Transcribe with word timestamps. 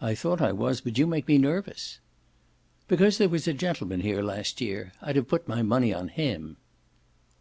"I 0.00 0.16
thought 0.16 0.40
I 0.40 0.50
was, 0.50 0.80
but 0.80 0.98
you 0.98 1.06
make 1.06 1.28
me 1.28 1.38
nervous." 1.38 2.00
"Because 2.88 3.18
there 3.18 3.28
was 3.28 3.46
a 3.46 3.52
gentleman 3.52 4.00
here 4.00 4.20
last 4.20 4.60
year 4.60 4.90
I'd 5.00 5.14
have 5.14 5.28
put 5.28 5.46
my 5.46 5.62
money 5.62 5.94
on 5.94 6.08
HIM." 6.08 6.56